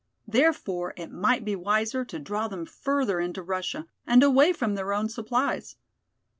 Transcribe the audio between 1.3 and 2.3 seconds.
be wiser to